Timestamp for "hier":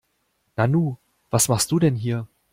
1.95-2.25